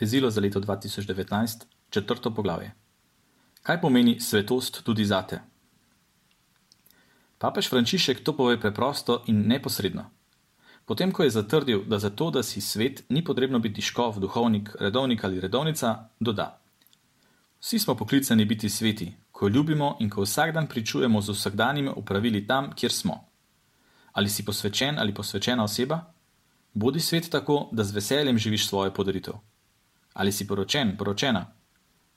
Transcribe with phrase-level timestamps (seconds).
[0.00, 2.72] Fezilo za leto 2019, četrto poglavje.
[3.62, 5.40] Kaj pomeni svetost tudi zate?
[7.38, 10.06] Papež Frančišek to pove preprosto in neposredno.
[10.84, 14.70] Potem, ko je zatrdil, da za to, da si svet, ni potrebno biti škov, duhovnik,
[14.80, 16.60] redovnik ali redovnica, doda:
[17.60, 22.46] Vsi smo poklicani biti sveti, ko ljubimo in ko vsak dan pričujemo z vsakdanjimi upravili
[22.46, 23.24] tam, kjer smo.
[24.12, 26.00] Ali si posvečen ali posvečena oseba?
[26.74, 29.49] Bodi svet tako, da z veseljem živiš svojo podaritev.
[30.14, 31.46] Ali si poročen, poročena?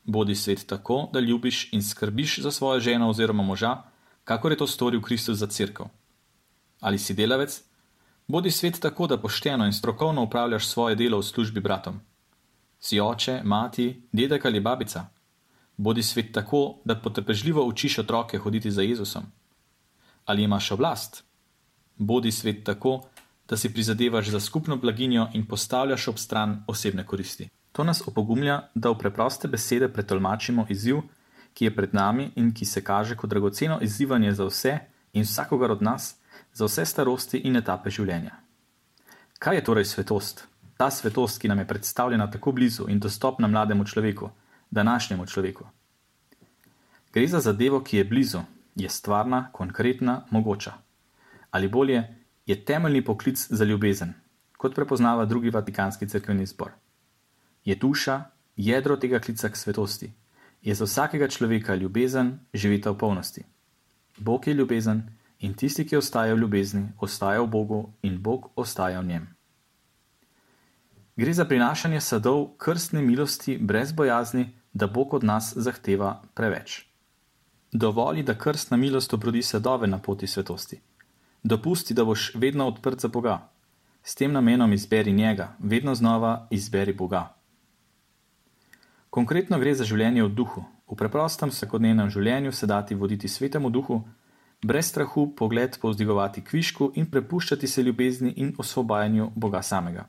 [0.04, 3.78] Bodi svet tako, da ljubiš in skrbiš za svojo ženo oziroma moža,
[4.24, 5.90] kakor je to storil Kristus za crkvo.
[6.80, 7.62] Ali si delavec?
[8.28, 12.00] Bodi svet tako, da pošteno in strokovno upravljaš svoje delo v službi bratom.
[12.80, 15.06] Si oče, mati, dedek ali babica?
[15.78, 19.24] Bodi svet tako, da potrpežljivo učiš otroke hoditi za Jezusom.
[20.26, 21.24] Ali imaš oblast?
[21.98, 23.02] Bodi svet tako,
[23.50, 27.50] da si prizadevaš za skupno blaginjo in postavljaš ob stran osebne koristi.
[27.74, 31.02] To nas opogumlja, da v preproste besede pretolmačimo izziv,
[31.54, 34.74] ki je pred nami in ki se kaže kot dragoceno izzivanje za vse
[35.14, 36.16] in vsakogar od nas,
[36.54, 38.38] za vse starosti in etape življenja.
[39.40, 40.46] Kaj je torej svetost?
[40.78, 44.30] Ta svetost, ki nam je predstavljena tako blizu in dostopna mlademu človeku,
[44.72, 45.66] današnjemu človeku.
[47.14, 48.42] Gre za zadevo, ki je blizu,
[48.76, 50.74] je stvarna, konkretna, mogoča.
[51.52, 52.04] Ali bolje,
[52.46, 54.14] je temeljni poklic za ljubezen,
[54.58, 56.72] kot prepoznava drugi vatikanski crkveni zbor.
[57.66, 58.24] Je duša,
[58.56, 60.12] jedro tega klica k svetosti,
[60.62, 63.44] je za vsakega človeka ljubezen živeta v polnosti.
[64.18, 65.04] Bog je ljubezen
[65.40, 69.28] in tisti, ki ostaja v ljubezni, ostaja v Bogu in Bog ostaja v njem.
[71.16, 76.86] Gre za prinašanje sadov krstne milosti brez bojazni, da Bog od nas zahteva preveč.
[77.72, 80.80] Dovoli, da krstna milost obrodi sadove na poti svetosti.
[81.44, 83.50] Dopusti, da boš vedno odprt za Boga.
[84.04, 87.36] S tem namenom izberi njega, vedno znova izberi Boga.
[89.14, 94.00] Konkretno gre za življenje v duhu, v preprostem vsakodnevnem življenju se dati voditi svetemu duhu,
[94.66, 100.08] brez strahu pogled povzdigovati kvišku in prepuščati se ljubezni in osvobajanju Boga samega.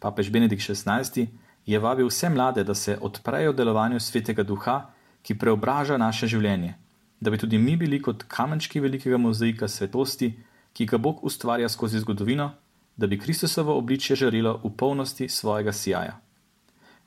[0.00, 1.26] Papež Benedikt XVI
[1.66, 4.78] je vabil vse mlade, da se odprejo delovanju svetega duha,
[5.20, 6.72] ki preobraža naše življenje,
[7.20, 10.32] da bi tudi mi bili kot kamenčki velikega mozaika svetosti,
[10.72, 12.48] ki ga Bog ustvarja skozi zgodovino,
[12.96, 16.16] da bi Kristusovo obličje žarilo v polnosti svojega sijaja.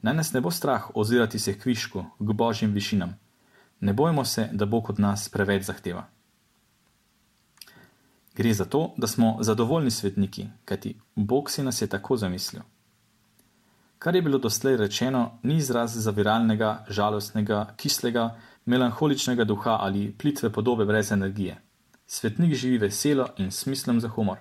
[0.04, 3.16] Naj nas ne bo strah ozirati se k višku, k božjim višinam.
[3.80, 6.04] Ne bojmo se, da Bog od nas preveč zahteva.
[8.36, 12.62] Gre za to, da smo zadovoljni svetniki, kajti Bog si nas je tako zamislil.
[14.00, 20.86] Kar je bilo doslej rečeno, ni izraz zaviralnega, žalostnega, kislega, melanholičnega duha ali plitve podobe
[20.86, 21.62] brez energije.
[22.08, 24.38] Svetnik živi veselo in smislom za humor.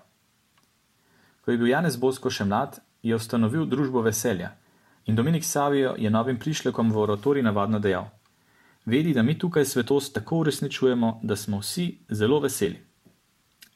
[1.44, 4.56] Ko je bil Janez Bosko še mlad, je ustanovil družbo veselja
[5.06, 8.08] in Dominik Savijo je novim prišlekom v oratori navadno dejal:
[8.84, 12.80] Vedi, da mi tukaj svetost tako uresničujemo, da smo vsi zelo veseli.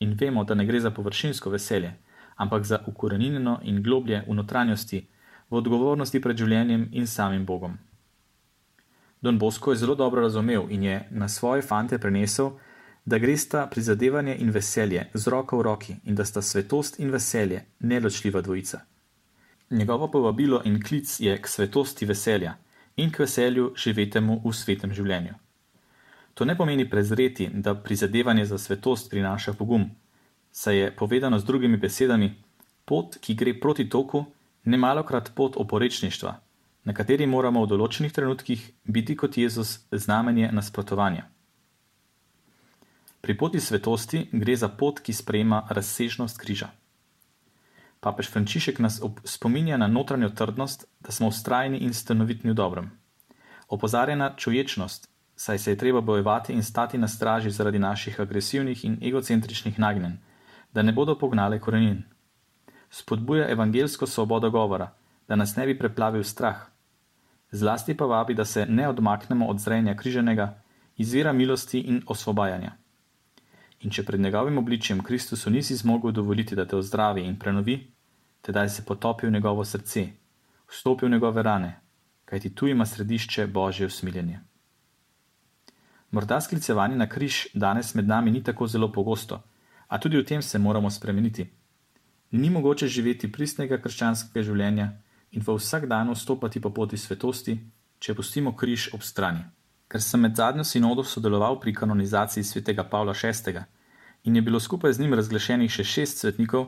[0.01, 1.95] In vemo, da ne gre za površinsko veselje,
[2.37, 5.07] ampak za ukorenjeno in globlje v notranjosti
[5.51, 7.79] v odgovornosti pred življenjem in samim Bogom.
[9.21, 12.51] Don Bosko je zelo dobro razumel in je na svoje fante prenesel,
[13.05, 17.11] da gre sta prizadevanje in veselje z roko v roki in da sta svetost in
[17.11, 18.81] veselje neločljiva dvojica.
[19.71, 22.55] Njegovo povabilo in klic je k svetosti veselja
[22.97, 25.35] in k veselju živetemu v svetem življenju.
[26.35, 29.91] To ne pomeni prezreti, da prizadevanje za svetost prinaša pogum,
[30.53, 32.35] saj je povedano z drugimi besedami,
[32.85, 34.25] pot, ki gre proti toku,
[34.65, 36.33] nemalokrat pot oporečništva,
[36.85, 41.27] na kateri moramo v določenih trenutkih biti kot Jezus znamenje nasprotovanja.
[43.21, 46.71] Pri poti svetosti gre za pot, ki sprejema razsežnost križa.
[48.07, 52.91] Papež Frančišek nas spominja na notranjo trdnost, da smo ustrajni in stanovitni v dobrem.
[53.69, 58.85] Opozarja na čuječnost, saj se je treba bojevati in stati na straži zaradi naših agresivnih
[58.85, 60.21] in egocentričnih nagnjen,
[60.73, 62.05] da ne bodo pognale korenin
[62.91, 64.93] spodbuja evangelsko svobodo govora,
[65.29, 66.57] da nas ne bi preplavil strah.
[67.51, 70.63] Zlasti pa vabi, da se ne odmaknemo od zrenja križenega,
[70.97, 72.73] izvira milosti in osvobajanja.
[73.81, 77.96] In če pred njegovim obličjem Kristusu nisi zmogel dovoliti, da te ozdravi in prenovi,
[78.43, 80.07] tedaj se potopi v njegovo srce,
[80.69, 81.81] vstopi v njegove rane,
[82.25, 84.41] kajti tu ima središče Božje usmiljenje.
[86.11, 89.43] Morda sklicevanje na križ danes med nami ni tako zelo pogosto,
[89.89, 91.47] a tudi v tem se moramo spremeniti.
[92.31, 94.89] Ni mogoče živeti pristnega krščanskega življenja
[95.31, 97.59] in v vsak dan stopati po poti svetosti,
[97.99, 99.45] če pustimo križ ob strani.
[99.89, 103.63] Ker sem med zadnjo sinodo sodeloval pri kanonizaciji svetega Pavla VI.
[104.25, 106.67] in je bilo skupaj z njim razglašenih še šest svetnikov,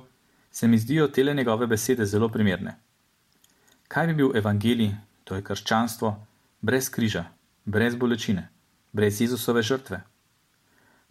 [0.51, 2.77] se mi zdijo tele njegove besede zelo primerne.
[3.89, 6.27] Kaj bi bil evangelij, to je krščanstvo,
[6.61, 7.25] brez križa,
[7.65, 8.49] brez bolečine,
[8.93, 10.03] brez Jezusove žrtve?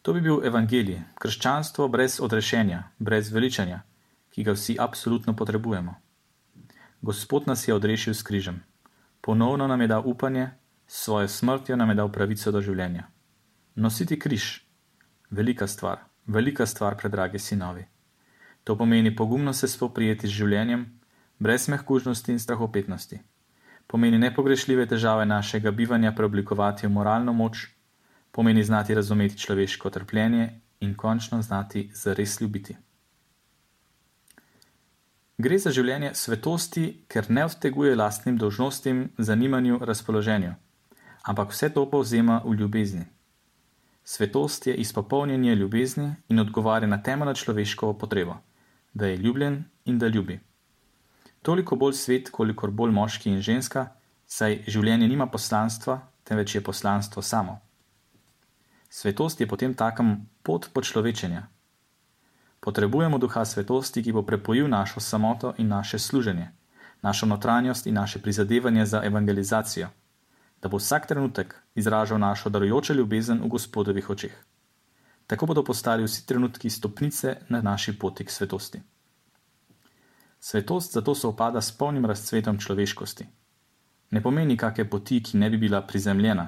[0.01, 3.81] To bi bil evangelij, krščanstvo brez odrešenja, brez veličanja,
[4.31, 5.95] ki ga vsi absolutno potrebujemo.
[7.01, 8.63] Gospod nas je odrešil s križem,
[9.21, 10.49] ponovno nam je dal upanje,
[10.87, 13.03] s svojo smrtjo nam je dal pravico do življenja.
[13.75, 14.61] Nositi križ,
[15.29, 17.85] velika stvar, velika stvar, predragi sinovi.
[18.67, 20.81] To pomeni pogumno se spoprijeti z življenjem,
[21.39, 23.19] brez mehkužnosti in strahopetnosti.
[23.87, 27.61] Pomeni nepogrešljive težave našega bivanja preoblikovati v moralno moč,
[28.35, 30.49] pomeni znati razumeti človeško trpljenje
[30.83, 32.75] in končno znati zares ljubiti.
[35.37, 40.51] Gre za življenje svetosti, ker ne odteguje lastnim dožnostim, zanimanju, razpoloženju,
[41.23, 43.05] ampak vse to povzema v ljubezni.
[44.03, 48.37] Svetost je izpopolnjenje ljubezni in odgovarja na temeljno človeško potrebo,
[48.97, 50.39] da je ljubljen in da ljubi.
[51.41, 53.85] Toliko bolj svet, kolikor bolj moški in ženska,
[54.25, 57.59] saj življenje nima poslanstva, temveč je poslanstvo samo.
[58.89, 61.45] Svetost je potem takem pot počlovečenja.
[62.59, 66.49] Potrebujemo duha svetosti, ki bo prepojil našo samoto in naše služenje,
[67.01, 69.93] našo notranjost in naše prizadevanje za evangelizacijo
[70.61, 74.33] da bo vsak trenutek izražal našo darujočo ljubezen v gospodovih očeh.
[75.27, 78.81] Tako bodo postali vsi trenutki stopnice na naši poti k svetosti.
[80.39, 83.25] Svetost zato se opada s polnim razcvetom človeškosti.
[84.11, 86.47] Ne pomeni kakšne poti, ki ne bi bila prizemljena,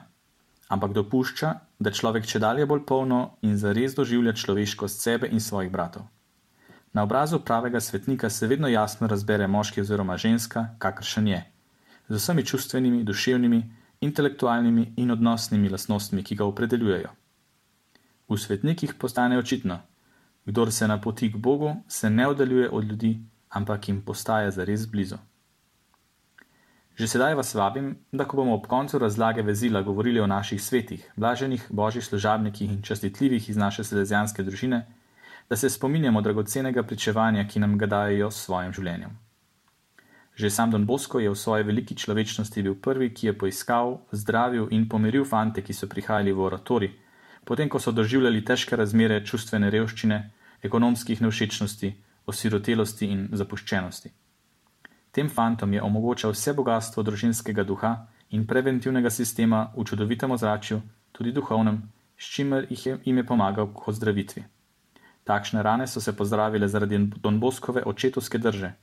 [0.69, 5.71] ampak dopušča, da človek če dalje bolj polno in zares doživlja človeškost sebe in svojih
[5.71, 6.07] bratov.
[6.93, 11.43] Na obrazu pravega svetnika se vedno jasno razbere moški oziroma ženska, kakršen je,
[12.09, 13.63] z vsemi čustvenimi, duševnimi,
[14.01, 17.09] intelektualnimi in odnosnimi lastnostmi, ki ga opredeljujejo.
[18.29, 19.79] V svetnikih postane očitno,
[20.45, 25.17] kdor se napoti k Bogu, se ne oddaljuje od ljudi, ampak jim postaja zares blizu.
[26.99, 31.11] Že sedaj vas vabim, da ko bomo ob koncu razlage vezila govorili o naših svetih,
[31.15, 34.85] blaženih božjih služabnikih in častitljivih iz naše selezijanske družine,
[35.49, 39.17] da se spominjamo dragocenega pričevanja, ki nam ga dajo s svojim življenjem.
[40.35, 44.67] Že sam Don Bosco je v svoji veliki človečnosti bil prvi, ki je poiskal, zdravil
[44.71, 46.91] in pomiril fante, ki so prihajali v oratori,
[47.49, 50.17] potem ko so doživljali težke razmere čustvene revščine,
[50.61, 51.87] ekonomskih nevšečnosti,
[52.29, 54.11] osirotelosti in zapuščenosti.
[55.11, 57.95] Tem fantom je omogočal vse bogatstvo družinskega duha
[58.37, 60.77] in preventivnega sistema v čudovitem ozračju,
[61.11, 61.81] tudi duhovnem,
[62.19, 64.45] s čimer jih je, jim je pomagal k ozdravitvi.
[65.25, 68.75] Takšne rane so se pozdravile zaradi Don Boskove očetovske drže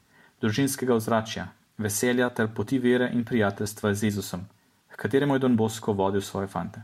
[0.43, 1.47] družinskega ozračja,
[1.79, 4.45] veselja ter poti vere in prijateljstva z Jezusom,
[4.91, 6.83] k kateremu je Don Bosko vodil svoje fante.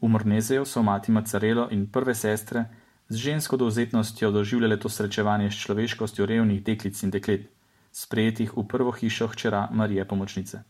[0.00, 2.64] V Mornezeju so mati Macarelo in prve sestre
[3.08, 7.48] z žensko dovzetnostjo doživljale to srečevanje s človeškostjo revnih deklic in deklet,
[7.92, 10.62] sprejetih v prvo hišo hčera Marije Pomočnice.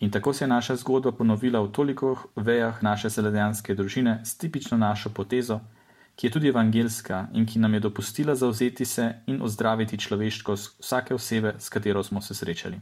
[0.00, 4.78] In tako se je naša zgodba ponovila v toliko vejah naše seledejanske družine s tipično
[4.78, 5.60] našo potezo,
[6.16, 11.14] ki je tudi evangelska in ki nam je dopustila zauzeti se in ozdraviti človeškost vsake
[11.14, 12.80] osebe, s katero smo se srečali.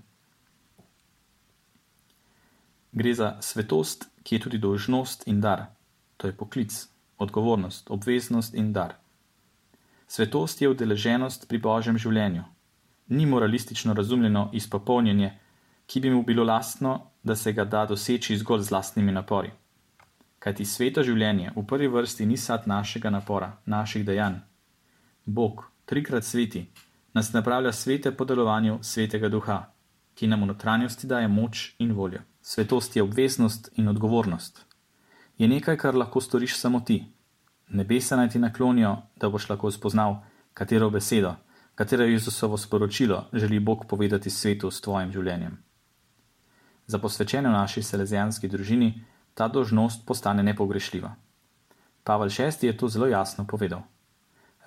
[2.92, 5.66] Gre za svetost, ki je tudi dožnost in dar,
[6.16, 6.88] to je poklic,
[7.18, 8.94] odgovornost, obveznost in dar.
[10.06, 12.42] Svetost je udeleženost pri božjem življenju,
[13.08, 15.32] ni moralistično razumljeno izpopolnjenje,
[15.86, 19.50] ki bi mu bilo lastno, da se ga da doseči zgolj z lastnimi napori
[20.40, 24.40] kajti sveto življenje v prvi vrsti ni sad našega napora, naših dejanj.
[25.26, 26.64] Bog, trikrat sveti,
[27.14, 29.60] nas napravlja svete po delovanju svetega duha,
[30.16, 32.24] ki nam v notranjosti daje moč in voljo.
[32.42, 34.64] Svetost je obveznost in odgovornost.
[35.38, 37.04] Je nekaj, kar lahko storiš samo ti.
[37.68, 40.16] Nebesa naj ti naklonijo, da boš lahko spoznal,
[40.54, 41.34] katero besedo,
[41.74, 45.58] katero Jezusovo sporočilo želi Bog povedati svetu s tvojim življenjem.
[46.86, 49.04] Za posvečene v naši selezijanski družini
[49.34, 51.14] ta dožnost postane nepogrešljiva.
[52.04, 53.82] Pavel VI je to zelo jasno povedal.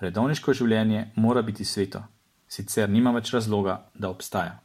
[0.00, 2.02] Redovniško življenje mora biti sveto,
[2.48, 4.63] sicer nima več razloga, da obstaja.